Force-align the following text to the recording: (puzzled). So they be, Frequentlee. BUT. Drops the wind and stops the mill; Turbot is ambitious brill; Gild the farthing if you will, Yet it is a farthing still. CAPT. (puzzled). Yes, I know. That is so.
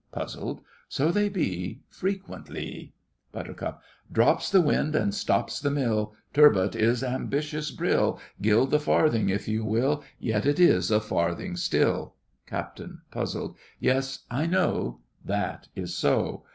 (puzzled). 0.11 0.61
So 0.89 1.11
they 1.11 1.29
be, 1.29 1.81
Frequentlee. 1.91 2.91
BUT. 3.31 3.81
Drops 4.11 4.49
the 4.49 4.59
wind 4.61 4.95
and 4.95 5.13
stops 5.13 5.59
the 5.59 5.69
mill; 5.69 6.15
Turbot 6.33 6.75
is 6.75 7.03
ambitious 7.03 7.69
brill; 7.69 8.19
Gild 8.41 8.71
the 8.71 8.79
farthing 8.79 9.29
if 9.29 9.47
you 9.47 9.63
will, 9.63 10.03
Yet 10.17 10.47
it 10.47 10.59
is 10.59 10.89
a 10.89 10.99
farthing 10.99 11.55
still. 11.55 12.15
CAPT. 12.47 12.81
(puzzled). 13.11 13.55
Yes, 13.79 14.25
I 14.31 14.47
know. 14.47 15.01
That 15.23 15.67
is 15.75 15.93
so. 15.95 16.45